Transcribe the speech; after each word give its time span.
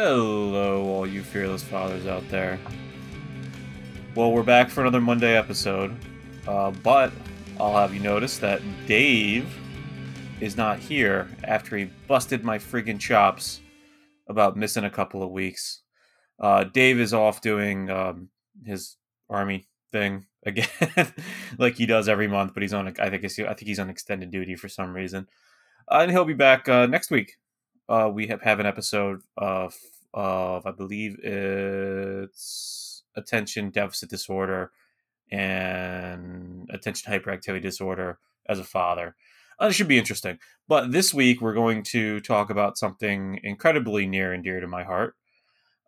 Hello, 0.00 0.84
all 0.84 1.08
you 1.08 1.24
fearless 1.24 1.64
fathers 1.64 2.06
out 2.06 2.22
there. 2.28 2.60
Well, 4.14 4.30
we're 4.30 4.44
back 4.44 4.70
for 4.70 4.82
another 4.82 5.00
Monday 5.00 5.36
episode, 5.36 5.92
uh, 6.46 6.70
but 6.70 7.10
I'll 7.58 7.76
have 7.76 7.92
you 7.92 7.98
notice 7.98 8.38
that 8.38 8.62
Dave 8.86 9.52
is 10.40 10.56
not 10.56 10.78
here 10.78 11.28
after 11.42 11.76
he 11.76 11.90
busted 12.06 12.44
my 12.44 12.58
friggin' 12.58 13.00
chops 13.00 13.60
about 14.28 14.56
missing 14.56 14.84
a 14.84 14.90
couple 14.90 15.20
of 15.20 15.32
weeks. 15.32 15.82
Uh, 16.38 16.62
Dave 16.62 17.00
is 17.00 17.12
off 17.12 17.40
doing 17.40 17.90
um, 17.90 18.28
his 18.64 18.98
army 19.28 19.66
thing 19.90 20.26
again, 20.46 20.68
like 21.58 21.74
he 21.74 21.86
does 21.86 22.08
every 22.08 22.28
month. 22.28 22.54
But 22.54 22.62
he's 22.62 22.72
on, 22.72 22.86
I 22.86 22.92
think, 23.10 23.24
I 23.24 23.54
think 23.54 23.66
he's 23.66 23.80
on 23.80 23.90
extended 23.90 24.30
duty 24.30 24.54
for 24.54 24.68
some 24.68 24.94
reason, 24.94 25.26
uh, 25.90 25.98
and 26.02 26.12
he'll 26.12 26.24
be 26.24 26.34
back 26.34 26.68
uh, 26.68 26.86
next 26.86 27.10
week. 27.10 27.32
Uh, 27.88 28.10
we 28.12 28.26
have, 28.26 28.42
have 28.42 28.60
an 28.60 28.66
episode 28.66 29.20
of, 29.36 29.74
of, 30.12 30.66
I 30.66 30.72
believe 30.72 31.18
it's 31.22 33.02
attention 33.16 33.70
deficit 33.70 34.10
disorder 34.10 34.70
and 35.30 36.68
attention 36.72 37.12
hyperactivity 37.12 37.62
disorder 37.62 38.18
as 38.48 38.58
a 38.58 38.64
father. 38.64 39.16
Uh, 39.60 39.66
it 39.66 39.72
should 39.72 39.88
be 39.88 39.98
interesting. 39.98 40.38
But 40.68 40.92
this 40.92 41.14
week, 41.14 41.40
we're 41.40 41.54
going 41.54 41.82
to 41.84 42.20
talk 42.20 42.50
about 42.50 42.78
something 42.78 43.40
incredibly 43.42 44.06
near 44.06 44.32
and 44.32 44.44
dear 44.44 44.60
to 44.60 44.66
my 44.66 44.84
heart. 44.84 45.14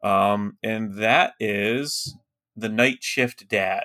Um, 0.03 0.57
and 0.63 0.95
that 0.95 1.35
is 1.39 2.17
the 2.57 2.69
night 2.69 3.03
shift 3.03 3.49
dad. 3.49 3.85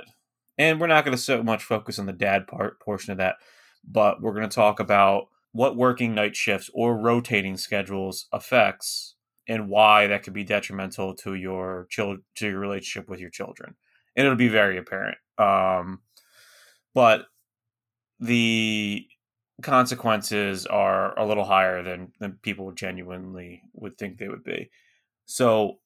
And 0.58 0.80
we're 0.80 0.88
not 0.88 1.04
going 1.04 1.16
to 1.16 1.22
so 1.22 1.44
much 1.44 1.64
focus 1.64 2.00
on 2.00 2.06
the 2.06 2.14
dad 2.14 2.48
part 2.48 2.80
portion 2.80 3.12
of 3.12 3.18
that, 3.18 3.36
but 3.84 4.22
we're 4.22 4.34
going 4.34 4.50
to 4.50 4.56
talk 4.56 4.80
about 4.80 5.28
what 5.56 5.78
working 5.78 6.14
night 6.14 6.36
shifts 6.36 6.70
or 6.74 6.98
rotating 6.98 7.56
schedules 7.56 8.28
affects 8.34 9.16
and 9.48 9.70
why 9.70 10.06
that 10.06 10.22
could 10.22 10.34
be 10.34 10.44
detrimental 10.44 11.16
to 11.16 11.34
your 11.34 11.88
child 11.90 12.18
to 12.36 12.50
your 12.50 12.60
relationship 12.60 13.08
with 13.08 13.22
your 13.22 13.30
children. 13.30 13.74
And 14.18 14.26
it'll 14.26 14.36
be 14.36 14.50
very 14.50 14.78
apparent. 14.78 15.18
Um, 15.38 16.02
but 16.94 17.28
the 18.20 19.08
consequences 19.62 20.66
are 20.66 21.18
a 21.18 21.26
little 21.26 21.46
higher 21.46 21.82
than 21.82 22.12
than 22.20 22.38
people 22.42 22.74
genuinely 22.74 23.62
would 23.72 23.98
think 23.98 24.18
they 24.18 24.28
would 24.28 24.44
be. 24.44 24.70
So 25.26 25.80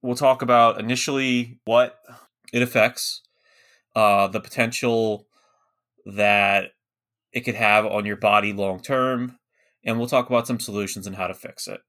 we'll 0.00 0.14
talk 0.14 0.42
about 0.42 0.78
initially 0.78 1.58
what 1.64 1.98
it 2.52 2.62
affects, 2.62 3.22
uh, 3.96 4.28
the 4.28 4.40
potential 4.40 5.26
that 6.06 6.70
it 7.32 7.40
could 7.40 7.54
have 7.54 7.86
on 7.86 8.06
your 8.06 8.16
body 8.16 8.52
long 8.52 8.80
term, 8.80 9.38
and 9.84 9.98
we'll 9.98 10.08
talk 10.08 10.28
about 10.28 10.46
some 10.46 10.60
solutions 10.60 11.06
and 11.06 11.16
how 11.16 11.26
to 11.26 11.34
fix 11.34 11.68
it. 11.68 11.80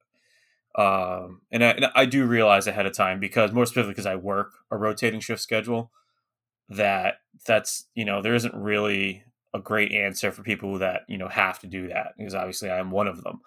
Um, 0.75 1.41
and, 1.51 1.63
I, 1.63 1.69
and 1.71 1.85
I 1.95 2.05
do 2.05 2.25
realize 2.25 2.65
ahead 2.65 2.85
of 2.85 2.93
time 2.93 3.19
because 3.19 3.51
more 3.51 3.65
specifically 3.65 3.91
because 3.91 4.05
I 4.05 4.15
work 4.15 4.53
a 4.69 4.77
rotating 4.77 5.19
shift 5.19 5.41
schedule 5.41 5.91
that 6.69 7.15
that's 7.45 7.87
you 7.93 8.05
know 8.05 8.21
there 8.21 8.33
isn't 8.33 8.53
really 8.53 9.23
a 9.53 9.59
great 9.59 9.91
answer 9.91 10.31
for 10.31 10.43
people 10.43 10.79
that 10.79 11.01
you 11.09 11.17
know 11.17 11.27
have 11.27 11.59
to 11.59 11.67
do 11.67 11.89
that 11.89 12.13
because 12.17 12.33
obviously 12.33 12.69
I 12.69 12.79
am 12.79 12.91
one 12.91 13.07
of 13.07 13.23
them. 13.23 13.41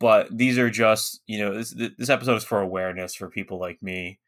But 0.00 0.36
these 0.36 0.58
are 0.58 0.70
just 0.70 1.20
you 1.26 1.38
know 1.38 1.54
this 1.54 1.74
this 1.96 2.10
episode 2.10 2.36
is 2.36 2.44
for 2.44 2.60
awareness 2.60 3.14
for 3.14 3.30
people 3.30 3.60
like 3.60 3.82
me 3.82 4.18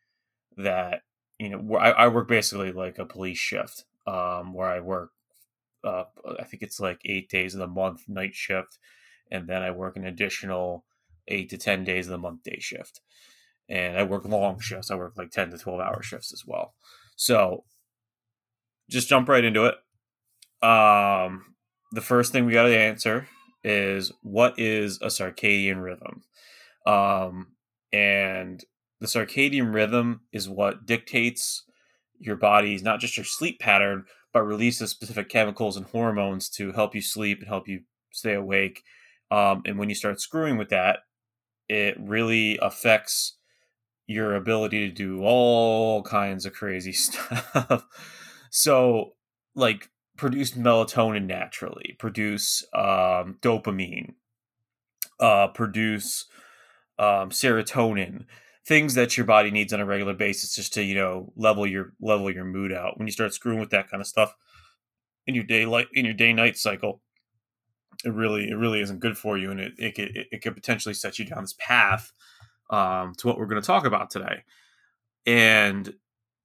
that 0.56 1.02
you 1.38 1.48
know 1.48 1.76
I, 1.76 1.90
I 1.90 2.08
work 2.08 2.28
basically 2.28 2.72
like 2.72 2.98
a 2.98 3.04
police 3.04 3.38
shift 3.38 3.84
um, 4.06 4.54
where 4.54 4.68
I 4.68 4.80
work 4.80 5.10
uh, 5.88 6.04
I 6.38 6.44
think 6.44 6.62
it's 6.62 6.80
like 6.80 7.00
eight 7.04 7.28
days 7.30 7.54
of 7.54 7.60
the 7.60 7.66
month 7.66 8.08
night 8.08 8.34
shift, 8.34 8.78
and 9.30 9.48
then 9.48 9.62
I 9.62 9.70
work 9.70 9.96
an 9.96 10.04
additional 10.04 10.84
eight 11.28 11.48
to 11.50 11.58
ten 11.58 11.84
days 11.84 12.06
of 12.06 12.12
the 12.12 12.18
month 12.18 12.42
day 12.42 12.58
shift, 12.60 13.00
and 13.68 13.96
I 13.96 14.02
work 14.02 14.24
long 14.24 14.60
shifts. 14.60 14.90
I 14.90 14.96
work 14.96 15.14
like 15.16 15.30
ten 15.30 15.50
to 15.50 15.58
twelve 15.58 15.80
hour 15.80 16.02
shifts 16.02 16.32
as 16.32 16.44
well. 16.46 16.74
So 17.16 17.64
just 18.90 19.08
jump 19.08 19.28
right 19.28 19.44
into 19.44 19.64
it. 19.64 19.74
Um, 20.66 21.54
the 21.92 22.00
first 22.00 22.32
thing 22.32 22.46
we 22.46 22.52
got 22.52 22.64
to 22.64 22.76
answer 22.76 23.28
is 23.64 24.12
what 24.22 24.58
is 24.58 24.98
a 25.02 25.06
circadian 25.06 25.82
rhythm? 25.82 26.22
Um, 26.86 27.48
and 27.92 28.64
the 29.00 29.06
circadian 29.06 29.72
rhythm 29.74 30.22
is 30.32 30.48
what 30.48 30.86
dictates 30.86 31.64
your 32.18 32.36
body's 32.36 32.82
not 32.82 33.00
just 33.00 33.16
your 33.16 33.24
sleep 33.24 33.60
pattern, 33.60 34.04
but 34.32 34.42
releases 34.42 34.90
specific 34.90 35.28
chemicals 35.28 35.76
and 35.76 35.86
hormones 35.86 36.48
to 36.50 36.72
help 36.72 36.94
you 36.94 37.00
sleep 37.00 37.38
and 37.40 37.48
help 37.48 37.68
you 37.68 37.80
stay 38.12 38.34
awake. 38.34 38.82
Um, 39.30 39.62
and 39.64 39.78
when 39.78 39.88
you 39.88 39.94
start 39.94 40.20
screwing 40.20 40.56
with 40.56 40.68
that, 40.70 41.00
it 41.68 41.96
really 41.98 42.58
affects 42.60 43.36
your 44.06 44.34
ability 44.34 44.88
to 44.88 44.94
do 44.94 45.22
all 45.22 46.02
kinds 46.02 46.46
of 46.46 46.54
crazy 46.54 46.92
stuff. 46.94 47.84
so, 48.50 49.12
like 49.54 49.90
produce 50.16 50.52
melatonin 50.52 51.26
naturally, 51.26 51.96
produce 51.98 52.64
um, 52.74 53.38
dopamine, 53.40 54.14
uh, 55.20 55.48
produce 55.48 56.26
um, 56.98 57.30
serotonin, 57.30 58.24
things 58.68 58.94
that 58.94 59.16
your 59.16 59.24
body 59.24 59.50
needs 59.50 59.72
on 59.72 59.80
a 59.80 59.86
regular 59.86 60.12
basis 60.12 60.54
just 60.54 60.74
to 60.74 60.82
you 60.82 60.94
know 60.94 61.32
level 61.36 61.66
your 61.66 61.94
level 62.00 62.30
your 62.30 62.44
mood 62.44 62.72
out. 62.72 62.98
When 62.98 63.08
you 63.08 63.12
start 63.12 63.34
screwing 63.34 63.58
with 63.58 63.70
that 63.70 63.90
kind 63.90 64.00
of 64.00 64.06
stuff 64.06 64.34
in 65.26 65.34
your 65.34 65.44
day 65.44 65.60
daylight 65.60 65.88
in 65.94 66.04
your 66.04 66.14
day 66.14 66.32
night 66.32 66.56
cycle, 66.56 67.00
it 68.04 68.12
really 68.12 68.50
it 68.50 68.54
really 68.54 68.80
isn't 68.80 69.00
good 69.00 69.16
for 69.16 69.38
you, 69.38 69.50
and 69.50 69.58
it 69.58 69.72
it 69.78 69.98
it, 69.98 70.26
it 70.30 70.42
could 70.42 70.54
potentially 70.54 70.94
set 70.94 71.18
you 71.18 71.24
down 71.24 71.42
this 71.42 71.56
path 71.58 72.12
um, 72.70 73.14
to 73.16 73.26
what 73.26 73.38
we're 73.38 73.46
going 73.46 73.60
to 73.60 73.66
talk 73.66 73.86
about 73.86 74.10
today. 74.10 74.44
And 75.26 75.92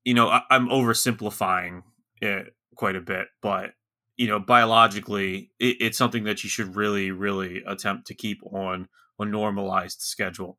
you 0.05 0.13
know, 0.13 0.29
I, 0.29 0.41
I'm 0.49 0.69
oversimplifying 0.69 1.83
it 2.21 2.55
quite 2.75 2.95
a 2.95 3.01
bit, 3.01 3.27
but 3.41 3.71
you 4.15 4.27
know, 4.27 4.39
biologically, 4.39 5.51
it, 5.59 5.77
it's 5.79 5.97
something 5.97 6.23
that 6.23 6.43
you 6.43 6.49
should 6.49 6.75
really, 6.75 7.11
really 7.11 7.63
attempt 7.67 8.07
to 8.07 8.13
keep 8.13 8.41
on 8.45 8.87
a 9.19 9.25
normalized 9.25 10.01
schedule. 10.01 10.57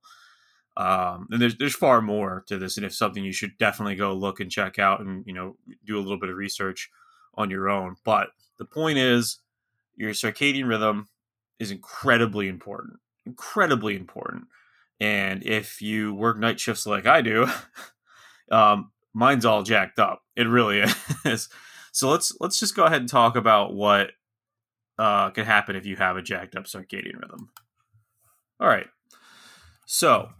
Um, 0.76 1.28
and 1.30 1.40
there's 1.40 1.56
there's 1.56 1.76
far 1.76 2.02
more 2.02 2.44
to 2.48 2.58
this, 2.58 2.76
and 2.76 2.84
it's 2.84 2.98
something 2.98 3.24
you 3.24 3.32
should 3.32 3.56
definitely 3.58 3.94
go 3.94 4.12
look 4.12 4.40
and 4.40 4.50
check 4.50 4.78
out, 4.78 5.00
and 5.00 5.24
you 5.26 5.32
know, 5.32 5.56
do 5.84 5.96
a 5.96 6.00
little 6.00 6.18
bit 6.18 6.30
of 6.30 6.36
research 6.36 6.90
on 7.34 7.50
your 7.50 7.68
own. 7.68 7.96
But 8.04 8.28
the 8.58 8.64
point 8.64 8.98
is, 8.98 9.38
your 9.96 10.10
circadian 10.12 10.68
rhythm 10.68 11.08
is 11.58 11.70
incredibly 11.70 12.48
important, 12.48 12.98
incredibly 13.24 13.96
important. 13.96 14.46
And 15.00 15.44
if 15.44 15.80
you 15.80 16.14
work 16.14 16.38
night 16.38 16.58
shifts 16.58 16.86
like 16.86 17.06
I 17.06 17.20
do, 17.20 17.46
um, 18.50 18.90
mine's 19.12 19.44
all 19.44 19.62
jacked 19.62 19.98
up. 19.98 20.22
It 20.36 20.48
really 20.48 20.80
is. 21.24 21.48
So 21.92 22.10
let's 22.10 22.36
let's 22.40 22.58
just 22.58 22.74
go 22.74 22.84
ahead 22.84 23.00
and 23.00 23.08
talk 23.08 23.36
about 23.36 23.74
what 23.74 24.10
uh, 24.98 25.30
can 25.30 25.44
happen 25.44 25.76
if 25.76 25.86
you 25.86 25.96
have 25.96 26.16
a 26.16 26.22
jacked 26.22 26.56
up 26.56 26.64
circadian 26.64 27.20
rhythm. 27.20 27.50
All 28.58 28.68
right. 28.68 28.86
So 29.86 30.30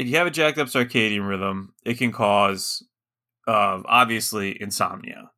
if 0.00 0.08
you 0.08 0.16
have 0.16 0.26
a 0.26 0.30
jacked 0.30 0.56
up 0.56 0.68
circadian 0.68 1.28
rhythm, 1.28 1.74
it 1.84 1.98
can 1.98 2.10
cause 2.10 2.82
uh, 3.46 3.82
obviously 3.84 4.56
insomnia. 4.58 5.30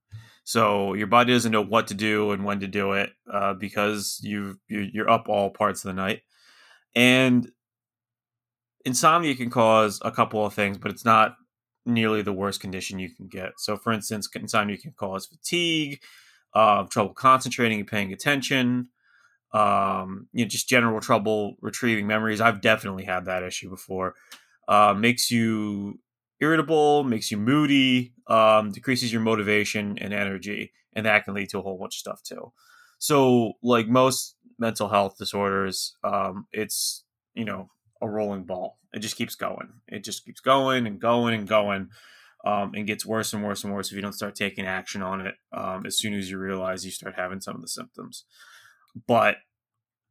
So 0.44 0.94
your 0.94 1.08
body 1.08 1.32
doesn't 1.32 1.50
know 1.50 1.64
what 1.64 1.88
to 1.88 1.94
do 1.94 2.30
and 2.30 2.44
when 2.44 2.60
to 2.60 2.68
do 2.68 2.92
it 2.92 3.10
uh, 3.30 3.54
because 3.54 4.20
you 4.22 4.60
you're 4.68 5.10
up 5.10 5.28
all 5.28 5.50
parts 5.50 5.84
of 5.84 5.88
the 5.88 6.00
night, 6.00 6.22
and 6.94 7.50
insomnia 8.84 9.34
can 9.34 9.50
cause 9.50 10.00
a 10.04 10.12
couple 10.12 10.46
of 10.46 10.54
things, 10.54 10.78
but 10.78 10.92
it's 10.92 11.04
not 11.04 11.34
nearly 11.84 12.22
the 12.22 12.32
worst 12.32 12.60
condition 12.60 13.00
you 13.00 13.12
can 13.12 13.26
get. 13.26 13.54
So, 13.58 13.76
for 13.76 13.92
instance, 13.92 14.28
insomnia 14.32 14.78
can 14.78 14.92
cause 14.92 15.26
fatigue, 15.26 16.00
uh, 16.54 16.84
trouble 16.84 17.14
concentrating 17.14 17.80
and 17.80 17.88
paying 17.88 18.12
attention, 18.12 18.90
um, 19.52 20.28
you 20.32 20.44
know, 20.44 20.48
just 20.48 20.68
general 20.68 21.00
trouble 21.00 21.56
retrieving 21.60 22.06
memories. 22.06 22.40
I've 22.40 22.60
definitely 22.60 23.04
had 23.04 23.24
that 23.24 23.42
issue 23.42 23.68
before. 23.68 24.14
Uh, 24.68 24.94
makes 24.96 25.30
you 25.30 25.98
irritable, 26.40 27.04
makes 27.04 27.30
you 27.30 27.36
moody, 27.36 28.12
um, 28.26 28.72
decreases 28.72 29.12
your 29.12 29.22
motivation 29.22 29.98
and 29.98 30.12
energy, 30.12 30.72
and 30.92 31.06
that 31.06 31.24
can 31.24 31.34
lead 31.34 31.48
to 31.50 31.58
a 31.58 31.62
whole 31.62 31.78
bunch 31.78 31.96
of 31.96 31.98
stuff 31.98 32.22
too. 32.22 32.52
So, 32.98 33.54
like 33.62 33.88
most 33.88 34.36
mental 34.58 34.88
health 34.88 35.16
disorders, 35.18 35.96
um, 36.04 36.46
it's 36.52 37.04
you 37.34 37.44
know 37.44 37.70
a 38.00 38.08
rolling 38.08 38.44
ball. 38.44 38.78
It 38.92 39.00
just 39.00 39.16
keeps 39.16 39.34
going. 39.34 39.68
It 39.88 40.04
just 40.04 40.24
keeps 40.24 40.40
going 40.40 40.86
and 40.86 41.00
going 41.00 41.34
and 41.34 41.48
going, 41.48 41.88
um, 42.44 42.72
and 42.74 42.86
gets 42.86 43.06
worse 43.06 43.32
and 43.32 43.44
worse 43.44 43.64
and 43.64 43.72
worse 43.72 43.90
if 43.90 43.96
you 43.96 44.02
don't 44.02 44.12
start 44.12 44.34
taking 44.34 44.66
action 44.66 45.02
on 45.02 45.26
it. 45.26 45.34
Um, 45.52 45.86
as 45.86 45.98
soon 45.98 46.14
as 46.14 46.30
you 46.30 46.38
realize 46.38 46.84
you 46.84 46.90
start 46.90 47.14
having 47.16 47.40
some 47.40 47.54
of 47.54 47.62
the 47.62 47.68
symptoms, 47.68 48.24
but 49.06 49.36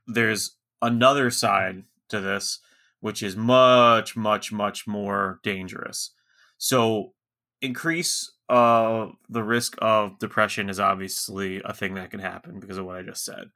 there's 0.08 0.58
another 0.82 1.30
side 1.30 1.84
to 2.10 2.20
this, 2.20 2.60
which 3.02 3.22
is 3.22 3.36
much, 3.36 4.16
much, 4.16 4.52
much 4.52 4.88
more 4.88 5.40
dangerous. 5.44 6.12
So, 6.58 7.14
increase 7.62 8.32
uh, 8.50 9.08
the 9.30 9.44
risk 9.44 9.76
of 9.82 10.18
depression 10.20 10.70
is 10.70 10.80
obviously 10.80 11.62
a 11.64 11.74
thing 11.74 11.96
that 11.96 12.12
can 12.12 12.20
happen 12.20 12.60
because 12.60 12.78
of 12.78 12.86
what 12.86 12.98
I 12.98 13.02
just 13.02 13.26
said. 13.26 13.52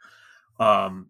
Um, 0.60 1.08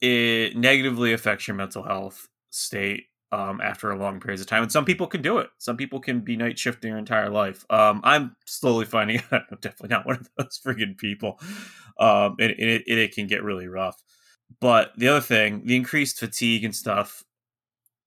it 0.00 0.56
negatively 0.56 1.12
affects 1.12 1.46
your 1.46 1.56
mental 1.56 1.82
health. 1.82 2.28
state 2.50 3.06
um, 3.32 3.62
after 3.62 3.90
a 3.90 3.96
long 3.96 4.20
periods 4.20 4.42
of 4.42 4.46
time. 4.46 4.62
And 4.62 4.70
some 4.70 4.84
people 4.84 5.06
can 5.06 5.22
do 5.22 5.38
it. 5.38 5.48
Some 5.56 5.78
people 5.78 6.00
can 6.00 6.20
be 6.20 6.36
night 6.36 6.58
shift 6.58 6.82
their 6.82 6.98
entire 6.98 7.30
life. 7.30 7.64
Um, 7.70 8.02
I'm 8.04 8.36
slowly 8.44 8.84
finding 8.84 9.22
out 9.32 9.44
I'm 9.50 9.58
definitely 9.60 9.88
not 9.88 10.06
one 10.06 10.16
of 10.16 10.28
those 10.36 10.60
freaking 10.64 10.98
people. 10.98 11.40
Um, 11.98 12.36
and, 12.38 12.50
and 12.50 12.70
it, 12.70 12.82
it, 12.86 12.98
it 12.98 13.14
can 13.14 13.26
get 13.26 13.42
really 13.42 13.68
rough. 13.68 14.02
But 14.60 14.92
the 14.96 15.08
other 15.08 15.20
thing, 15.20 15.62
the 15.66 15.76
increased 15.76 16.18
fatigue 16.18 16.64
and 16.64 16.74
stuff 16.74 17.24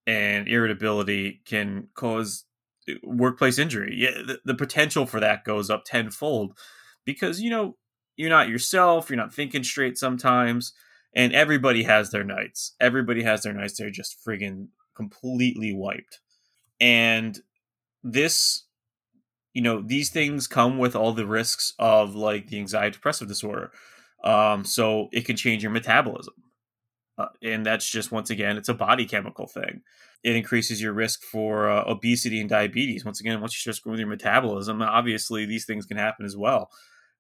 and 0.06 0.48
irritability 0.48 1.42
can 1.46 1.88
cause 1.96 2.46
uh, 2.90 2.94
workplace 3.04 3.58
injury. 3.58 3.96
Yeah, 3.98 4.12
the, 4.12 4.40
the 4.46 4.56
potential 4.56 5.06
for 5.06 5.20
that 5.20 5.46
goes 5.46 5.70
up 5.70 5.86
tenfold 5.86 6.58
because, 7.06 7.40
you 7.40 7.50
know, 7.50 7.78
you're 8.18 8.30
not 8.30 8.50
yourself, 8.50 9.10
you're 9.10 9.18
not 9.18 9.34
thinking 9.34 9.64
straight 9.64 9.98
sometimes 9.98 10.74
and 11.16 11.34
everybody 11.34 11.84
has 11.84 12.12
their 12.12 12.24
nights. 12.24 12.74
Everybody 12.80 13.24
has 13.24 13.44
their 13.44 13.54
nights. 13.54 13.78
They're 13.78 13.90
just 13.90 14.18
friggin' 14.26 14.68
completely 14.96 15.74
wiped. 15.74 16.20
And 16.80 17.40
this, 18.04 18.66
you 19.54 19.62
know, 19.62 19.82
these 19.82 20.10
things 20.10 20.48
come 20.48 20.78
with 20.78 20.96
all 20.96 21.14
the 21.14 21.26
risks 21.26 21.74
of 21.80 22.16
like 22.16 22.50
the 22.50 22.60
anxiety 22.60 22.92
depressive 22.92 23.30
disorder. 23.30 23.72
Um, 24.24 24.64
so 24.66 25.10
it 25.12 25.26
can 25.26 25.36
change 25.36 25.62
your 25.62 25.72
metabolism. 25.72 26.34
Uh, 27.18 27.28
and 27.42 27.66
that's 27.66 27.90
just 27.90 28.12
once 28.12 28.30
again, 28.30 28.58
it's 28.58 28.70
a 28.70 28.74
body 28.74 29.06
chemical 29.06 29.48
thing. 29.48 29.82
It 30.24 30.36
increases 30.36 30.82
your 30.82 30.94
risk 30.94 31.22
for 31.24 31.70
uh, 31.70 31.84
obesity 31.88 32.42
and 32.42 32.50
diabetes. 32.50 33.06
Once 33.06 33.20
again, 33.20 33.40
once 33.40 33.54
you 33.54 33.60
start 33.60 33.76
screwing 33.76 33.94
with 33.94 34.00
your 34.00 34.10
metabolism, 34.10 34.82
obviously 34.82 35.46
these 35.46 35.66
things 35.66 35.86
can 35.86 35.98
happen 35.98 36.26
as 36.26 36.36
well. 36.36 36.70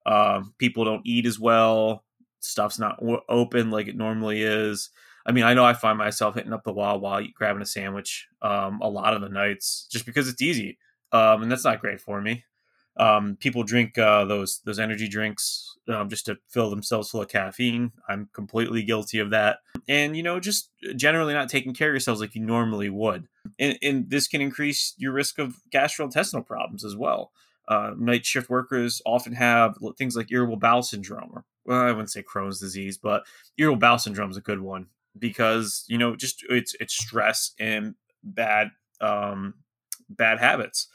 Um, 0.05 0.53
people 0.57 0.83
don't 0.83 1.05
eat 1.05 1.25
as 1.25 1.39
well. 1.39 2.03
Stuff's 2.41 2.79
not 2.79 3.01
open 3.29 3.71
like 3.71 3.87
it 3.87 3.95
normally 3.95 4.41
is. 4.41 4.89
I 5.25 5.31
mean, 5.31 5.43
I 5.43 5.53
know 5.53 5.65
I 5.65 5.73
find 5.73 5.97
myself 5.97 6.35
hitting 6.35 6.53
up 6.53 6.63
the 6.63 6.73
Wawa 6.73 7.23
grabbing 7.33 7.61
a 7.61 7.65
sandwich 7.65 8.27
um, 8.41 8.79
a 8.81 8.89
lot 8.89 9.15
of 9.15 9.21
the 9.21 9.29
nights 9.29 9.87
just 9.91 10.05
because 10.05 10.27
it's 10.27 10.41
easy, 10.41 10.77
um, 11.11 11.41
and 11.41 11.51
that's 11.51 11.63
not 11.63 11.81
great 11.81 11.99
for 11.99 12.21
me. 12.21 12.43
Um, 12.97 13.35
people 13.39 13.63
drink 13.63 13.97
uh, 13.97 14.25
those 14.25 14.61
those 14.65 14.79
energy 14.79 15.07
drinks 15.07 15.74
um, 15.87 16.09
just 16.09 16.25
to 16.25 16.37
fill 16.49 16.69
themselves 16.69 17.09
full 17.09 17.21
of 17.21 17.27
caffeine. 17.27 17.91
I'm 18.07 18.29
completely 18.33 18.83
guilty 18.83 19.19
of 19.19 19.29
that, 19.31 19.59
and 19.87 20.15
you 20.15 20.23
know, 20.23 20.39
just 20.39 20.69
generally 20.95 21.33
not 21.33 21.49
taking 21.49 21.73
care 21.73 21.89
of 21.89 21.93
yourselves 21.93 22.21
like 22.21 22.35
you 22.35 22.41
normally 22.41 22.89
would, 22.89 23.27
and, 23.59 23.77
and 23.81 24.09
this 24.09 24.27
can 24.27 24.41
increase 24.41 24.93
your 24.97 25.13
risk 25.13 25.39
of 25.39 25.57
gastrointestinal 25.73 26.45
problems 26.45 26.83
as 26.83 26.95
well. 26.95 27.31
Uh, 27.67 27.91
night 27.97 28.25
shift 28.25 28.49
workers 28.49 29.01
often 29.05 29.33
have 29.33 29.77
things 29.97 30.15
like 30.15 30.31
irritable 30.31 30.57
bowel 30.57 30.83
syndrome, 30.83 31.31
or 31.33 31.45
well, 31.65 31.81
I 31.81 31.91
wouldn't 31.91 32.11
say 32.11 32.23
Crohn's 32.23 32.59
disease, 32.59 32.97
but 32.97 33.23
irritable 33.57 33.79
bowel 33.79 33.97
syndrome 33.97 34.31
is 34.31 34.37
a 34.37 34.41
good 34.41 34.61
one 34.61 34.87
because 35.17 35.85
you 35.87 35.97
know 35.97 36.15
just 36.15 36.43
it's 36.49 36.75
it's 36.79 36.93
stress 36.93 37.51
and 37.59 37.95
bad 38.23 38.71
um 39.01 39.53
bad 40.09 40.39
habits 40.39 40.87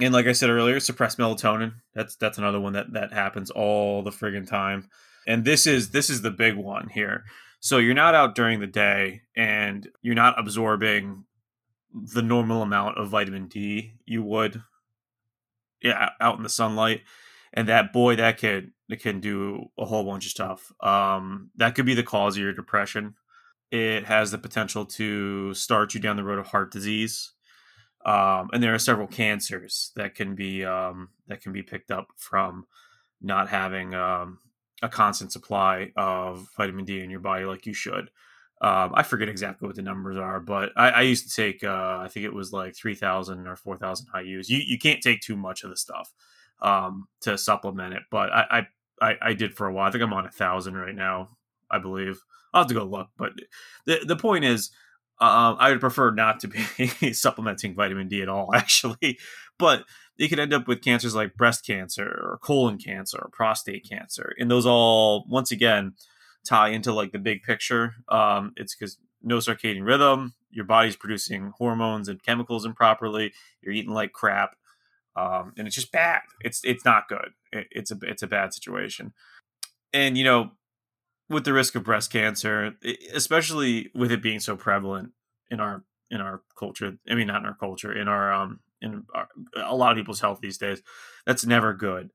and 0.00 0.14
like 0.14 0.26
i 0.26 0.32
said 0.32 0.50
earlier 0.50 0.80
suppressed 0.80 1.18
melatonin. 1.18 1.74
That's 1.94 2.16
that's 2.16 2.38
another 2.38 2.60
one 2.60 2.72
that 2.74 2.92
that 2.92 3.12
happens 3.12 3.50
all 3.50 4.02
the 4.02 4.10
friggin 4.10 4.46
time. 4.46 4.88
And 5.26 5.44
this 5.44 5.66
is 5.66 5.90
this 5.90 6.08
is 6.10 6.22
the 6.22 6.30
big 6.30 6.56
one 6.56 6.88
here. 6.88 7.24
So 7.60 7.78
you're 7.78 7.94
not 7.94 8.14
out 8.14 8.34
during 8.34 8.60
the 8.60 8.66
day 8.66 9.22
and 9.36 9.88
you're 10.00 10.14
not 10.14 10.38
absorbing 10.38 11.24
the 11.92 12.22
normal 12.22 12.62
amount 12.62 12.98
of 12.98 13.08
vitamin 13.08 13.48
d 13.48 13.94
you 14.06 14.22
would 14.22 14.62
yeah 15.82 16.10
out 16.20 16.36
in 16.36 16.42
the 16.42 16.48
sunlight. 16.48 17.02
And 17.52 17.68
that 17.68 17.92
boy 17.92 18.16
that 18.16 18.38
kid 18.38 18.72
that 18.88 19.00
can 19.00 19.20
do 19.20 19.66
a 19.78 19.84
whole 19.84 20.04
bunch 20.04 20.26
of 20.26 20.30
stuff. 20.30 20.72
Um 20.80 21.50
that 21.56 21.74
could 21.74 21.86
be 21.86 21.94
the 21.94 22.02
cause 22.02 22.36
of 22.36 22.42
your 22.42 22.52
depression. 22.52 23.14
It 23.70 24.06
has 24.06 24.30
the 24.30 24.38
potential 24.38 24.86
to 24.86 25.52
start 25.54 25.92
you 25.92 26.00
down 26.00 26.16
the 26.16 26.24
road 26.24 26.38
of 26.38 26.46
heart 26.46 26.70
disease. 26.72 27.32
Um, 28.04 28.50
and 28.52 28.62
there 28.62 28.74
are 28.74 28.78
several 28.78 29.06
cancers 29.06 29.92
that 29.96 30.14
can 30.14 30.34
be 30.34 30.64
um, 30.64 31.10
that 31.26 31.40
can 31.42 31.52
be 31.52 31.62
picked 31.62 31.90
up 31.90 32.08
from 32.16 32.66
not 33.20 33.48
having 33.48 33.94
um, 33.94 34.38
a 34.82 34.88
constant 34.88 35.32
supply 35.32 35.92
of 35.96 36.48
vitamin 36.56 36.84
D 36.84 37.00
in 37.00 37.10
your 37.10 37.20
body 37.20 37.44
like 37.44 37.66
you 37.66 37.74
should. 37.74 38.10
Um, 38.60 38.92
I 38.94 39.02
forget 39.04 39.28
exactly 39.28 39.66
what 39.66 39.76
the 39.76 39.82
numbers 39.82 40.16
are, 40.16 40.40
but 40.40 40.70
I, 40.76 40.88
I 40.90 41.00
used 41.02 41.28
to 41.28 41.34
take 41.42 41.62
uh, 41.62 41.98
I 42.00 42.08
think 42.08 42.24
it 42.24 42.34
was 42.34 42.52
like 42.52 42.74
three 42.74 42.94
thousand 42.94 43.46
or 43.46 43.56
four 43.56 43.76
thousand 43.76 44.06
IU's. 44.14 44.48
You 44.48 44.58
you 44.64 44.78
can't 44.78 45.02
take 45.02 45.20
too 45.20 45.36
much 45.36 45.62
of 45.64 45.70
the 45.70 45.76
stuff 45.76 46.12
um, 46.60 47.08
to 47.20 47.38
supplement 47.38 47.94
it, 47.94 48.02
but 48.10 48.32
I, 48.32 48.66
I 49.00 49.16
I 49.22 49.32
did 49.34 49.54
for 49.54 49.66
a 49.66 49.72
while. 49.72 49.86
I 49.86 49.90
think 49.90 50.02
I'm 50.02 50.12
on 50.12 50.26
a 50.26 50.30
thousand 50.30 50.76
right 50.76 50.94
now, 50.94 51.36
I 51.70 51.78
believe. 51.78 52.20
I'll 52.52 52.62
have 52.62 52.68
to 52.68 52.74
go 52.74 52.84
look. 52.84 53.08
But 53.16 53.32
the 53.86 54.00
the 54.04 54.16
point 54.16 54.44
is, 54.44 54.70
um, 55.20 55.56
I 55.58 55.70
would 55.70 55.80
prefer 55.80 56.10
not 56.12 56.40
to 56.40 56.48
be 56.48 57.12
supplementing 57.12 57.74
vitamin 57.74 58.08
D 58.08 58.22
at 58.22 58.28
all, 58.28 58.50
actually. 58.54 59.18
But 59.58 59.84
you 60.16 60.28
could 60.28 60.38
end 60.38 60.52
up 60.52 60.68
with 60.68 60.82
cancers 60.82 61.14
like 61.14 61.36
breast 61.36 61.66
cancer 61.66 62.06
or 62.06 62.38
colon 62.42 62.78
cancer 62.78 63.18
or 63.20 63.30
prostate 63.30 63.88
cancer, 63.88 64.34
and 64.38 64.50
those 64.50 64.66
all 64.66 65.24
once 65.28 65.50
again 65.50 65.94
tie 66.46 66.68
into 66.68 66.92
like 66.92 67.12
the 67.12 67.18
big 67.18 67.42
picture. 67.42 67.94
Um, 68.08 68.52
it's 68.56 68.74
because 68.74 68.98
no 69.22 69.38
circadian 69.38 69.84
rhythm, 69.84 70.34
your 70.50 70.64
body's 70.64 70.96
producing 70.96 71.52
hormones 71.58 72.08
and 72.08 72.22
chemicals 72.22 72.64
improperly, 72.64 73.32
you're 73.60 73.74
eating 73.74 73.92
like 73.92 74.12
crap, 74.12 74.56
um, 75.16 75.52
and 75.56 75.66
it's 75.66 75.76
just 75.76 75.90
bad. 75.90 76.20
It's 76.40 76.60
it's 76.64 76.84
not 76.84 77.08
good. 77.08 77.30
It, 77.52 77.66
it's 77.72 77.90
a 77.90 77.98
it's 78.02 78.22
a 78.22 78.28
bad 78.28 78.54
situation, 78.54 79.12
and 79.92 80.16
you 80.16 80.24
know 80.24 80.52
with 81.28 81.44
the 81.44 81.52
risk 81.52 81.74
of 81.74 81.84
breast 81.84 82.10
cancer, 82.10 82.74
especially 83.12 83.90
with 83.94 84.10
it 84.10 84.22
being 84.22 84.40
so 84.40 84.56
prevalent 84.56 85.12
in 85.50 85.60
our 85.60 85.84
in 86.10 86.20
our 86.20 86.42
culture. 86.58 86.96
I 87.08 87.14
mean, 87.14 87.26
not 87.26 87.40
in 87.40 87.46
our 87.46 87.56
culture, 87.56 87.92
in 87.92 88.08
our 88.08 88.32
um 88.32 88.60
in 88.80 89.04
our, 89.14 89.28
a 89.56 89.74
lot 89.74 89.92
of 89.92 89.98
people's 89.98 90.20
health 90.20 90.40
these 90.40 90.58
days. 90.58 90.82
That's 91.26 91.44
never 91.44 91.74
good. 91.74 92.10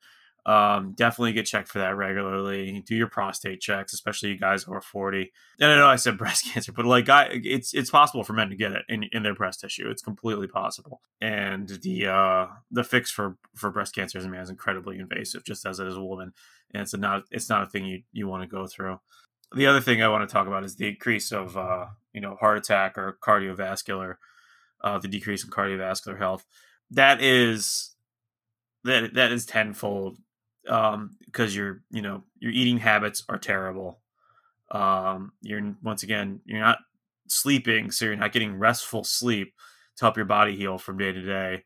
Um, 0.46 0.94
definitely 0.98 1.32
get 1.32 1.46
checked 1.46 1.70
for 1.70 1.80
that 1.80 1.96
regularly. 1.96 2.84
Do 2.86 2.96
your 2.96 3.08
prostate 3.08 3.62
checks, 3.62 3.94
especially 3.94 4.30
you 4.30 4.38
guys 4.38 4.68
over 4.68 4.82
forty. 4.82 5.32
And 5.60 5.72
I 5.72 5.76
know 5.76 5.88
I 5.88 5.96
said 5.96 6.18
breast 6.18 6.46
cancer, 6.52 6.74
but 6.74 6.86
like, 6.86 7.08
I, 7.08 7.30
it's 7.32 7.74
it's 7.74 7.90
possible 7.90 8.24
for 8.24 8.34
men 8.34 8.50
to 8.50 8.56
get 8.56 8.74
it 8.74 8.84
in, 8.90 9.04
in 9.14 9.24
their 9.24 9.36
breast 9.36 9.62
tissue. 9.62 9.90
It's 9.90 10.02
completely 10.02 10.48
possible. 10.48 11.02
And 11.22 11.70
the 11.70 12.08
uh, 12.08 12.48
the 12.72 12.84
fix 12.84 13.10
for 13.10 13.38
for 13.56 13.70
breast 13.72 13.96
cancer 13.96 14.18
as 14.18 14.26
a 14.26 14.30
man 14.30 14.42
is 14.42 14.50
incredibly 14.50 15.00
invasive, 15.00 15.46
just 15.46 15.66
as 15.66 15.80
it 15.80 15.88
is 15.88 15.96
a 15.96 16.04
woman 16.04 16.34
and 16.74 16.82
it's 16.82 16.96
not 16.96 17.24
it's 17.32 17.50
not 17.50 17.64
a 17.64 17.66
thing 17.68 17.86
you 17.86 18.02
you 18.12 18.28
want 18.28 18.44
to 18.44 18.48
go 18.48 18.68
through. 18.68 19.00
The 19.56 19.68
other 19.68 19.82
thing 19.82 20.02
I 20.02 20.08
want 20.08 20.28
to 20.28 20.34
talk 20.34 20.48
about 20.48 20.64
is 20.64 20.76
the 20.76 20.88
increase 20.88 21.32
of 21.32 21.56
uh, 21.56 21.86
you 22.14 22.22
know 22.22 22.36
heart 22.36 22.58
attack 22.58 22.98
or 22.98 23.18
cardiovascular, 23.24 24.16
uh, 24.84 24.98
the 24.98 25.08
decrease 25.08 25.44
in 25.44 25.52
cardiovascular 25.52 26.18
health. 26.18 26.46
That 26.92 27.22
is 27.22 27.96
that 28.84 29.14
that 29.14 29.32
is 29.32 29.46
tenfold 29.46 30.18
um, 30.68 31.12
because 31.26 31.56
your 31.56 31.82
you 31.92 32.02
know 32.02 32.24
your 32.40 32.52
eating 32.52 32.78
habits 32.78 33.24
are 33.30 33.38
terrible. 33.38 34.00
Um, 34.72 35.34
you're 35.42 35.76
once 35.84 36.04
again 36.04 36.42
you're 36.46 36.60
not 36.60 36.80
sleeping, 37.28 37.92
so 37.92 38.06
you're 38.06 38.16
not 38.16 38.34
getting 38.34 38.58
restful 38.58 39.04
sleep 39.04 39.54
to 39.98 40.06
help 40.06 40.18
your 40.18 40.26
body 40.26 40.56
heal 40.56 40.80
from 40.80 40.98
day 40.98 41.12
to 41.12 41.22
day. 41.22 41.64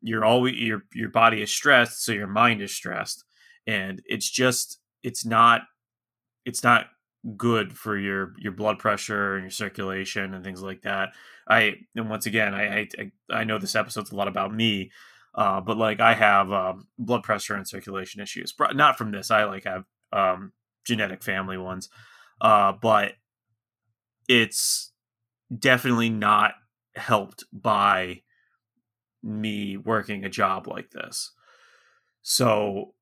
You're 0.00 0.24
always 0.24 0.54
your 0.54 0.84
your 0.94 1.10
body 1.10 1.42
is 1.42 1.50
stressed, 1.50 2.02
so 2.02 2.12
your 2.12 2.26
mind 2.26 2.62
is 2.62 2.74
stressed 2.74 3.25
and 3.66 4.02
it's 4.06 4.30
just 4.30 4.80
it's 5.02 5.24
not 5.24 5.62
it's 6.44 6.62
not 6.62 6.86
good 7.36 7.76
for 7.76 7.98
your 7.98 8.34
your 8.38 8.52
blood 8.52 8.78
pressure 8.78 9.34
and 9.34 9.44
your 9.44 9.50
circulation 9.50 10.34
and 10.34 10.44
things 10.44 10.62
like 10.62 10.82
that. 10.82 11.10
I 11.48 11.74
and 11.94 12.08
once 12.08 12.26
again, 12.26 12.54
I 12.54 12.88
I, 12.98 13.12
I 13.30 13.44
know 13.44 13.58
this 13.58 13.74
episode's 13.74 14.12
a 14.12 14.16
lot 14.16 14.28
about 14.28 14.54
me, 14.54 14.90
uh, 15.34 15.60
but 15.60 15.76
like 15.76 16.00
I 16.00 16.14
have 16.14 16.52
um, 16.52 16.86
blood 16.98 17.22
pressure 17.22 17.54
and 17.54 17.66
circulation 17.66 18.20
issues. 18.20 18.54
Not 18.74 18.96
from 18.96 19.10
this. 19.10 19.30
I 19.30 19.44
like 19.44 19.64
have 19.64 19.84
um, 20.12 20.52
genetic 20.84 21.22
family 21.22 21.58
ones, 21.58 21.88
uh, 22.40 22.72
but 22.80 23.14
it's 24.28 24.92
definitely 25.56 26.10
not 26.10 26.54
helped 26.94 27.44
by 27.52 28.22
me 29.22 29.76
working 29.76 30.24
a 30.24 30.28
job 30.28 30.68
like 30.68 30.90
this. 30.90 31.32
So 32.22 32.94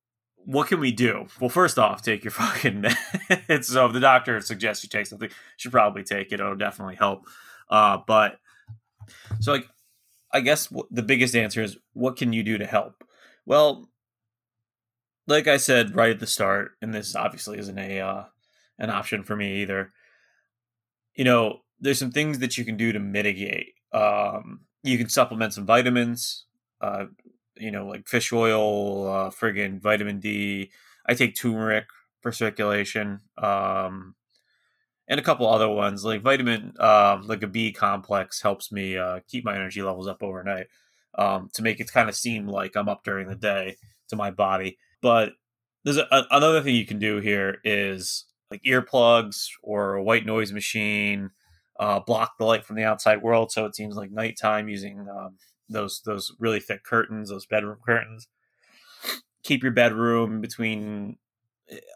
what 0.45 0.67
can 0.67 0.79
we 0.79 0.91
do? 0.91 1.27
Well, 1.39 1.49
first 1.49 1.77
off, 1.77 2.01
take 2.01 2.23
your 2.23 2.31
fucking 2.31 2.83
meds. 2.83 3.65
so 3.65 3.85
if 3.87 3.93
the 3.93 3.99
doctor 3.99 4.39
suggests 4.41 4.83
you 4.83 4.89
take 4.89 5.07
something, 5.07 5.29
you 5.29 5.35
should 5.57 5.71
probably 5.71 6.03
take 6.03 6.31
it. 6.31 6.39
It'll 6.39 6.55
definitely 6.55 6.95
help. 6.95 7.25
Uh, 7.69 7.97
but 8.05 8.39
so 9.39 9.51
like, 9.51 9.67
I 10.31 10.41
guess 10.41 10.71
the 10.91 11.01
biggest 11.01 11.35
answer 11.35 11.61
is 11.61 11.77
what 11.93 12.17
can 12.17 12.33
you 12.33 12.43
do 12.43 12.57
to 12.57 12.65
help? 12.65 13.03
Well, 13.45 13.89
like 15.27 15.47
I 15.47 15.57
said 15.57 15.95
right 15.95 16.11
at 16.11 16.19
the 16.19 16.27
start, 16.27 16.73
and 16.81 16.93
this 16.93 17.15
obviously 17.15 17.57
isn't 17.57 17.77
a 17.77 17.99
uh, 17.99 18.23
an 18.77 18.89
option 18.89 19.23
for 19.23 19.35
me 19.35 19.61
either. 19.61 19.91
You 21.15 21.23
know, 21.23 21.61
there's 21.79 21.99
some 21.99 22.11
things 22.11 22.39
that 22.39 22.57
you 22.57 22.65
can 22.65 22.77
do 22.77 22.91
to 22.91 22.99
mitigate. 22.99 23.73
Um, 23.93 24.61
you 24.83 24.97
can 24.97 25.09
supplement 25.09 25.53
some 25.53 25.65
vitamins. 25.65 26.45
Uh, 26.81 27.05
you 27.57 27.71
know, 27.71 27.87
like 27.87 28.07
fish 28.07 28.31
oil, 28.33 29.07
uh, 29.07 29.29
friggin' 29.29 29.81
vitamin 29.81 30.19
D. 30.19 30.71
I 31.07 31.13
take 31.13 31.35
turmeric 31.35 31.85
for 32.21 32.31
circulation. 32.31 33.21
Um, 33.37 34.15
and 35.07 35.19
a 35.19 35.23
couple 35.23 35.47
other 35.47 35.69
ones 35.69 36.03
like 36.03 36.21
vitamin, 36.21 36.73
um, 36.79 37.27
like 37.27 37.43
a 37.43 37.47
B 37.47 37.71
complex 37.71 38.41
helps 38.41 38.71
me 38.71 38.97
uh, 38.97 39.19
keep 39.27 39.45
my 39.45 39.55
energy 39.55 39.81
levels 39.81 40.07
up 40.07 40.23
overnight 40.23 40.67
um, 41.17 41.49
to 41.53 41.61
make 41.61 41.79
it 41.79 41.91
kind 41.91 42.09
of 42.09 42.15
seem 42.15 42.47
like 42.47 42.75
I'm 42.75 42.89
up 42.89 43.03
during 43.03 43.27
the 43.27 43.35
day 43.35 43.77
to 44.09 44.15
my 44.15 44.31
body. 44.31 44.77
But 45.01 45.33
there's 45.83 45.97
a, 45.97 46.07
another 46.31 46.61
thing 46.61 46.75
you 46.75 46.85
can 46.85 46.99
do 46.99 47.19
here 47.19 47.57
is 47.63 48.25
like 48.49 48.63
earplugs 48.63 49.47
or 49.61 49.93
a 49.93 50.03
white 50.03 50.25
noise 50.25 50.51
machine, 50.51 51.29
uh, 51.79 51.99
block 51.99 52.33
the 52.39 52.45
light 52.45 52.65
from 52.65 52.75
the 52.75 52.83
outside 52.83 53.21
world 53.21 53.51
so 53.51 53.65
it 53.65 53.75
seems 53.75 53.95
like 53.95 54.11
nighttime 54.11 54.69
using 54.69 55.05
um, 55.09 55.37
those 55.69 56.01
those 56.05 56.33
really 56.39 56.59
thick 56.59 56.83
curtains, 56.83 57.29
those 57.29 57.45
bedroom 57.45 57.77
curtains. 57.85 58.27
Keep 59.43 59.63
your 59.63 59.71
bedroom 59.71 60.41
between. 60.41 61.17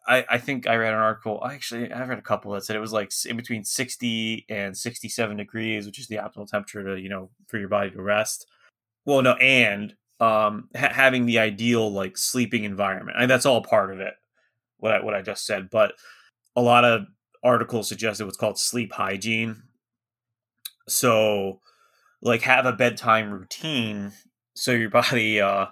I, 0.08 0.26
I 0.28 0.38
think 0.40 0.68
I 0.68 0.76
read 0.76 0.94
an 0.94 1.00
article. 1.00 1.40
I 1.44 1.54
Actually, 1.54 1.92
I've 1.92 2.10
read 2.10 2.18
a 2.18 2.24
couple 2.24 2.52
that 2.54 2.64
said 2.64 2.76
it 2.76 2.80
was 2.80 2.94
like 2.94 3.12
in 3.26 3.38
between 3.38 3.64
sixty 3.64 4.46
and 4.50 4.76
sixty-seven 4.76 5.38
degrees, 5.38 5.86
which 5.86 6.00
is 6.00 6.08
the 6.08 6.16
optimal 6.18 6.48
temperature 6.48 6.84
to 6.84 7.00
you 7.00 7.10
know 7.10 7.30
for 7.48 7.60
your 7.60 7.70
body 7.70 7.92
to 7.92 8.02
rest. 8.02 8.48
Well, 9.06 9.22
no, 9.22 9.34
and 9.34 9.94
um, 10.20 10.70
ha- 10.76 10.94
having 10.94 11.26
the 11.26 11.40
ideal 11.40 11.92
like 11.92 12.18
sleeping 12.18 12.64
environment. 12.64 13.18
I 13.18 13.22
mean, 13.22 13.30
that's 13.30 13.46
all 13.46 13.62
part 13.64 13.92
of 13.92 14.00
it. 14.00 14.14
What 14.78 14.92
I 14.92 15.04
what 15.04 15.14
I 15.14 15.22
just 15.22 15.46
said, 15.46 15.70
but 15.70 15.94
a 16.56 16.62
lot 16.62 16.84
of 16.86 17.06
articles 17.44 17.88
suggested 17.88 18.26
what's 18.26 18.38
called 18.38 18.58
sleep 18.58 18.92
hygiene. 18.92 19.64
So, 20.88 21.62
like, 22.22 22.42
have 22.44 22.66
a 22.66 22.74
bedtime 22.74 23.32
routine 23.32 24.12
so 24.56 24.72
your 24.72 24.90
body, 24.90 25.42
uh, 25.42 25.68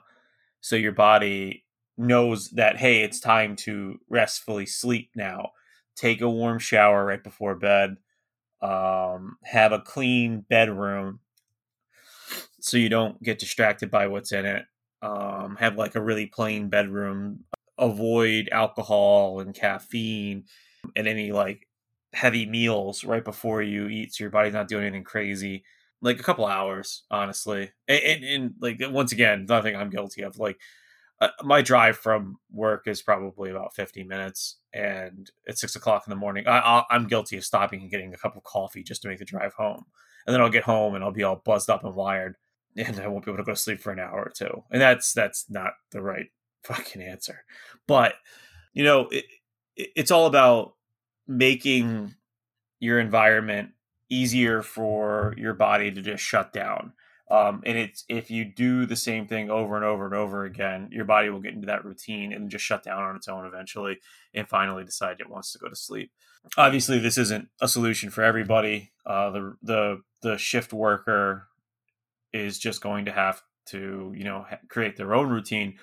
so 0.61 0.75
your 0.75 0.93
body 0.93 1.65
knows 1.97 2.49
that 2.51 2.77
hey, 2.77 3.01
it's 3.01 3.19
time 3.19 3.55
to 3.55 3.97
restfully 4.09 4.65
sleep 4.65 5.09
now. 5.15 5.49
Take 5.95 6.21
a 6.21 6.29
warm 6.29 6.59
shower 6.59 7.05
right 7.05 7.23
before 7.23 7.55
bed. 7.55 7.97
Um, 8.61 9.37
have 9.43 9.71
a 9.71 9.79
clean 9.79 10.45
bedroom 10.49 11.19
so 12.59 12.77
you 12.77 12.89
don't 12.89 13.21
get 13.21 13.39
distracted 13.39 13.89
by 13.89 14.07
what's 14.07 14.31
in 14.31 14.45
it. 14.45 14.65
Um, 15.01 15.55
have 15.59 15.77
like 15.77 15.95
a 15.95 16.01
really 16.01 16.25
plain 16.25 16.69
bedroom. 16.69 17.45
Avoid 17.77 18.49
alcohol 18.51 19.39
and 19.39 19.53
caffeine 19.53 20.45
and 20.95 21.07
any 21.07 21.31
like 21.31 21.67
heavy 22.13 22.45
meals 22.45 23.03
right 23.03 23.23
before 23.23 23.61
you 23.61 23.87
eat, 23.87 24.13
so 24.13 24.23
your 24.23 24.31
body's 24.31 24.53
not 24.53 24.67
doing 24.67 24.83
anything 24.83 25.03
crazy. 25.03 25.63
Like 26.01 26.19
a 26.19 26.23
couple 26.23 26.45
hours, 26.45 27.03
honestly, 27.09 27.71
and, 27.87 28.03
and, 28.03 28.23
and 28.23 28.53
like 28.61 28.79
once 28.81 29.11
again, 29.11 29.45
nothing 29.49 29.75
I'm 29.75 29.89
guilty 29.89 30.21
of. 30.21 30.37
Like 30.37 30.59
uh, 31.19 31.29
my 31.43 31.63
drive 31.63 31.97
from 31.97 32.37
work 32.51 32.87
is 32.87 33.01
probably 33.01 33.49
about 33.49 33.73
50 33.73 34.03
minutes, 34.03 34.57
and 34.73 35.31
at 35.47 35.57
six 35.57 35.75
o'clock 35.75 36.03
in 36.05 36.11
the 36.11 36.15
morning. 36.15 36.47
I, 36.47 36.83
I'm 36.91 37.07
guilty 37.07 37.37
of 37.37 37.45
stopping 37.45 37.81
and 37.81 37.89
getting 37.89 38.13
a 38.13 38.17
cup 38.17 38.35
of 38.35 38.43
coffee 38.43 38.83
just 38.83 39.01
to 39.01 39.07
make 39.07 39.17
the 39.17 39.25
drive 39.25 39.55
home, 39.55 39.85
and 40.27 40.33
then 40.33 40.41
I'll 40.41 40.49
get 40.49 40.63
home 40.63 40.93
and 40.93 41.03
I'll 41.03 41.11
be 41.11 41.23
all 41.23 41.41
buzzed 41.43 41.69
up 41.69 41.83
and 41.83 41.95
wired 41.95 42.35
and 42.77 42.99
I 42.99 43.07
won't 43.07 43.25
be 43.25 43.31
able 43.31 43.37
to 43.37 43.43
go 43.43 43.53
to 43.53 43.59
sleep 43.59 43.79
for 43.79 43.91
an 43.91 43.99
hour 43.99 44.23
or 44.25 44.31
two. 44.35 44.63
And 44.71 44.81
that's 44.81 45.13
that's 45.13 45.49
not 45.49 45.73
the 45.91 46.01
right 46.01 46.27
fucking 46.63 47.01
answer. 47.01 47.43
But 47.87 48.13
you 48.73 48.83
know, 48.83 49.07
it, 49.07 49.25
it's 49.75 50.11
all 50.11 50.27
about 50.27 50.73
making 51.27 52.15
your 52.79 52.99
environment 52.99 53.71
easier 54.09 54.61
for 54.61 55.33
your 55.37 55.53
body 55.53 55.91
to 55.91 56.01
just 56.01 56.23
shut 56.23 56.53
down. 56.53 56.93
Um, 57.29 57.61
and 57.65 57.77
it's 57.77 58.05
if 58.07 58.31
you 58.31 58.45
do 58.45 58.85
the 58.85 58.95
same 58.95 59.27
thing 59.27 59.49
over 59.49 59.75
and 59.75 59.83
over 59.83 60.05
and 60.05 60.15
over 60.15 60.45
again, 60.45 60.87
your 60.91 61.03
body 61.03 61.29
will 61.29 61.41
get 61.41 61.53
into 61.53 61.67
that 61.67 61.83
routine 61.83 62.31
and 62.31 62.49
just 62.49 62.63
shut 62.63 62.83
down 62.83 63.03
on 63.03 63.17
its 63.17 63.27
own 63.27 63.45
eventually, 63.45 63.99
and 64.33 64.47
finally 64.47 64.85
decide 64.85 65.17
it 65.19 65.29
wants 65.29 65.51
to 65.51 65.59
go 65.59 65.67
to 65.67 65.75
sleep. 65.75 66.11
Obviously, 66.57 66.99
this 66.99 67.17
isn't 67.17 67.49
a 67.59 67.67
solution 67.67 68.09
for 68.09 68.23
everybody. 68.23 68.91
Uh, 69.05 69.29
the 69.31 69.55
the 69.61 70.01
the 70.21 70.37
shift 70.37 70.71
worker 70.71 71.47
is 72.31 72.57
just 72.57 72.81
going 72.81 73.05
to 73.05 73.11
have 73.11 73.41
to 73.67 74.13
you 74.15 74.23
know 74.23 74.45
create 74.69 74.95
their 74.95 75.13
own 75.13 75.29
routine 75.29 75.75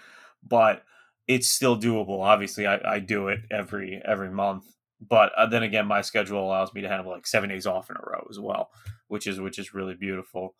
but 0.47 0.83
it's 1.29 1.49
still 1.49 1.79
doable 1.79 2.21
obviously 2.21 2.67
i, 2.67 2.95
I 2.95 2.99
do 2.99 3.29
it 3.29 3.41
every 3.51 4.01
every 4.05 4.31
month 4.31 4.65
but 5.01 5.33
uh, 5.37 5.47
then 5.47 5.63
again 5.63 5.87
my 5.87 6.01
schedule 6.01 6.45
allows 6.45 6.73
me 6.75 6.83
to 6.83 6.89
have 6.89 7.07
like 7.07 7.27
seven 7.27 7.51
days 7.51 7.67
off 7.67 7.91
in 7.91 7.97
a 7.97 8.11
row 8.11 8.27
as 8.31 8.39
well 8.39 8.71
which 9.09 9.27
is 9.27 9.41
which 9.41 9.59
is 9.59 9.75
really 9.75 9.95
beautiful 9.95 10.55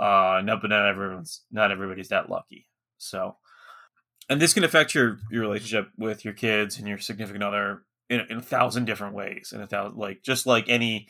uh 0.00 0.40
no 0.44 0.56
but 0.60 0.70
not 0.70 0.86
everyone's 0.86 1.42
not 1.50 1.70
everybody's 1.70 2.08
that 2.08 2.30
lucky 2.30 2.66
so 2.98 3.36
and 4.28 4.40
this 4.40 4.54
can 4.54 4.64
affect 4.64 4.94
your 4.94 5.18
your 5.30 5.42
relationship 5.42 5.88
with 5.96 6.24
your 6.24 6.34
kids 6.34 6.78
and 6.78 6.88
your 6.88 6.98
significant 6.98 7.44
other 7.44 7.82
in, 8.08 8.20
in 8.30 8.38
a 8.38 8.42
thousand 8.42 8.84
different 8.84 9.14
ways 9.14 9.52
in 9.54 9.60
a 9.60 9.66
thousand 9.66 9.96
like 9.96 10.22
just 10.22 10.46
like 10.46 10.68
any 10.68 11.08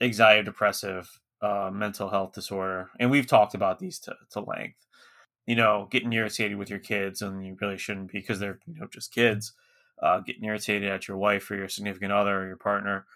anxiety 0.00 0.44
depressive 0.44 1.20
uh, 1.42 1.70
mental 1.72 2.08
health 2.08 2.32
disorder, 2.32 2.90
and 2.98 3.10
we've 3.10 3.26
talked 3.26 3.54
about 3.54 3.78
these 3.78 3.98
to, 4.00 4.14
to 4.30 4.40
length. 4.40 4.86
You 5.46 5.56
know, 5.56 5.88
getting 5.90 6.12
irritated 6.12 6.58
with 6.58 6.70
your 6.70 6.78
kids, 6.78 7.22
and 7.22 7.44
you 7.44 7.56
really 7.60 7.78
shouldn't 7.78 8.12
because 8.12 8.38
they're 8.38 8.58
you 8.66 8.80
know 8.80 8.88
just 8.92 9.12
kids. 9.12 9.52
Uh, 10.02 10.20
getting 10.20 10.44
irritated 10.44 10.88
at 10.88 11.08
your 11.08 11.16
wife 11.16 11.50
or 11.50 11.56
your 11.56 11.68
significant 11.68 12.12
other 12.12 12.42
or 12.42 12.46
your 12.46 12.56
partner 12.56 13.06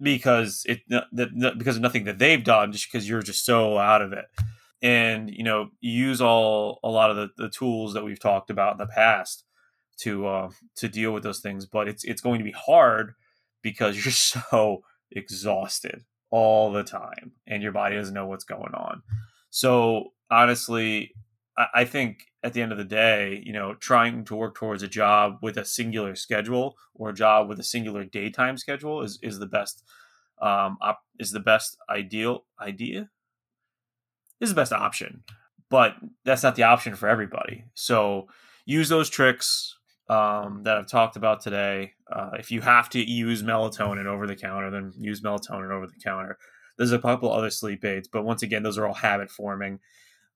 because 0.00 0.64
it 0.66 0.80
because 1.14 1.76
of 1.76 1.82
nothing 1.82 2.04
that 2.04 2.18
they've 2.18 2.44
done, 2.44 2.72
just 2.72 2.90
because 2.90 3.08
you're 3.08 3.22
just 3.22 3.44
so 3.44 3.78
out 3.78 4.02
of 4.02 4.12
it. 4.12 4.26
And 4.82 5.30
you 5.30 5.42
know, 5.42 5.70
use 5.80 6.20
all 6.20 6.80
a 6.82 6.90
lot 6.90 7.10
of 7.10 7.16
the, 7.16 7.30
the 7.36 7.48
tools 7.48 7.94
that 7.94 8.04
we've 8.04 8.20
talked 8.20 8.50
about 8.50 8.72
in 8.72 8.78
the 8.78 8.86
past 8.86 9.44
to 9.98 10.26
uh, 10.26 10.50
to 10.76 10.88
deal 10.88 11.12
with 11.12 11.22
those 11.22 11.40
things. 11.40 11.66
But 11.66 11.88
it's 11.88 12.04
it's 12.04 12.20
going 12.20 12.38
to 12.38 12.44
be 12.44 12.52
hard 12.52 13.14
because 13.62 14.04
you're 14.04 14.12
so 14.50 14.82
exhausted 15.10 16.04
all 16.30 16.72
the 16.72 16.82
time 16.82 17.32
and 17.46 17.62
your 17.62 17.72
body 17.72 17.96
doesn't 17.96 18.14
know 18.14 18.26
what's 18.26 18.44
going 18.44 18.74
on. 18.74 19.02
So 19.50 20.12
honestly, 20.30 21.14
I 21.74 21.84
think 21.84 22.26
at 22.46 22.52
the 22.52 22.62
end 22.62 22.72
of 22.72 22.78
the 22.78 22.84
day, 22.84 23.42
you 23.44 23.52
know, 23.52 23.74
trying 23.74 24.24
to 24.24 24.36
work 24.36 24.54
towards 24.54 24.82
a 24.82 24.88
job 24.88 25.38
with 25.42 25.56
a 25.56 25.64
singular 25.64 26.14
schedule 26.14 26.76
or 26.94 27.10
a 27.10 27.14
job 27.14 27.48
with 27.48 27.58
a 27.58 27.64
singular 27.64 28.04
daytime 28.04 28.56
schedule 28.56 29.02
is, 29.02 29.18
is 29.20 29.38
the 29.38 29.46
best 29.46 29.82
um, 30.40 30.78
op- 30.80 31.04
is 31.18 31.32
the 31.32 31.40
best 31.40 31.76
ideal 31.90 32.44
idea 32.60 33.10
is 34.40 34.50
the 34.50 34.54
best 34.54 34.72
option, 34.72 35.24
but 35.70 35.94
that's 36.24 36.42
not 36.42 36.56
the 36.56 36.62
option 36.62 36.94
for 36.94 37.08
everybody. 37.08 37.64
So 37.74 38.28
use 38.64 38.88
those 38.88 39.08
tricks 39.08 39.76
um, 40.08 40.62
that 40.64 40.76
I've 40.76 40.88
talked 40.88 41.16
about 41.16 41.40
today. 41.40 41.94
Uh, 42.10 42.30
if 42.38 42.50
you 42.50 42.60
have 42.60 42.88
to 42.90 43.00
use 43.00 43.42
melatonin 43.42 44.06
over 44.06 44.26
the 44.26 44.36
counter, 44.36 44.70
then 44.70 44.92
use 44.98 45.20
melatonin 45.20 45.70
over 45.70 45.86
the 45.86 46.00
counter. 46.02 46.38
There's 46.76 46.92
a 46.92 46.98
couple 46.98 47.32
other 47.32 47.50
sleep 47.50 47.84
aids, 47.84 48.08
but 48.08 48.24
once 48.24 48.42
again, 48.42 48.62
those 48.62 48.78
are 48.78 48.86
all 48.86 48.94
habit 48.94 49.30
forming. 49.30 49.80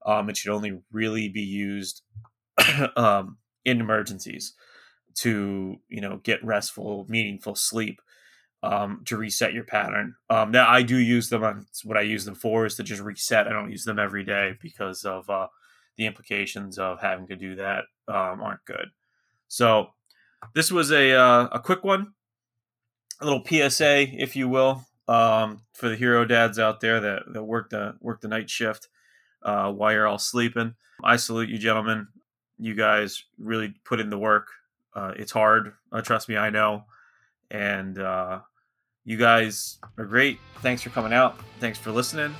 Um, 0.05 0.31
it 0.31 0.37
should 0.37 0.53
only 0.53 0.81
really 0.91 1.29
be 1.29 1.43
used 1.43 2.03
um, 2.97 3.39
in 3.65 3.81
emergencies 3.81 4.55
to 5.17 5.77
you 5.89 6.01
know 6.01 6.21
get 6.23 6.45
restful, 6.45 7.07
meaningful 7.09 7.55
sleep 7.55 8.01
um, 8.63 9.03
to 9.07 9.17
reset 9.17 9.53
your 9.53 9.65
pattern. 9.65 10.15
Um, 10.29 10.51
now 10.51 10.69
I 10.69 10.83
do 10.83 10.97
use 10.97 11.29
them. 11.29 11.45
On, 11.45 11.67
what 11.85 11.97
I 11.97 12.03
use 12.03 12.25
them 12.25 12.35
for 12.35 12.67
is 12.67 12.77
to 12.77 12.83
just 12.83 13.03
reset. 13.03 13.47
I 13.47 13.53
don't 13.53 13.71
use 13.71 13.85
them 13.85 13.99
every 13.99 14.25
day 14.25 14.57
because 14.61 15.05
of 15.05 15.29
uh, 15.29 15.49
the 15.97 16.07
implications 16.07 16.79
of 16.79 17.01
having 17.01 17.27
to 17.29 17.37
do 17.37 17.57
that 17.57 17.85
um, 18.09 18.41
aren't 18.41 18.65
good. 18.65 18.87
So 19.49 19.91
this 20.55 20.71
was 20.71 20.91
a 20.91 21.13
uh, 21.13 21.49
a 21.53 21.61
quick 21.61 21.85
one, 21.85 22.13
a 23.21 23.25
little 23.25 23.45
PSA, 23.45 24.09
if 24.21 24.37
you 24.37 24.49
will, 24.49 24.87
um, 25.09 25.63
for 25.73 25.89
the 25.89 25.97
hero 25.97 26.25
dads 26.25 26.59
out 26.59 26.81
there 26.81 27.01
that, 27.01 27.23
that 27.33 27.45
work 27.45 27.71
the 27.71 27.95
work 28.01 28.21
the 28.21 28.29
night 28.29 28.51
shift 28.51 28.89
uh, 29.43 29.73
while 29.73 29.93
you're 29.93 30.07
all 30.07 30.19
sleeping. 30.19 30.75
I 31.03 31.17
salute 31.17 31.49
you, 31.49 31.59
gentlemen. 31.59 32.09
You 32.59 32.75
guys 32.75 33.25
really 33.39 33.75
put 33.85 34.01
in 34.01 34.11
the 34.11 34.19
work. 34.19 34.49
Uh, 34.95 35.13
it's 35.17 35.33
hard. 35.33 35.73
Uh, 35.93 36.03
trust 36.03 36.29
me, 36.29 36.37
I 36.37 36.51
know. 36.51 36.85
And 37.51 37.99
uh, 37.99 38.41
you 39.05 39.17
guys 39.17 39.79
are 39.99 40.05
great. 40.05 40.39
Thanks 40.61 40.83
for 40.83 40.91
coming 40.91 41.13
out. 41.13 41.41
Thanks 41.59 41.79
for 41.79 41.91
listening. 41.91 42.35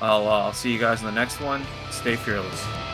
I'll, 0.00 0.26
uh, 0.26 0.44
I'll 0.44 0.52
see 0.52 0.72
you 0.72 0.78
guys 0.78 1.00
in 1.00 1.06
the 1.06 1.12
next 1.12 1.40
one. 1.40 1.64
Stay 1.90 2.16
fearless. 2.16 2.87